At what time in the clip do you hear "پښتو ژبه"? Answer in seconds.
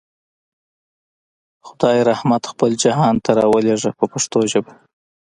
4.11-4.73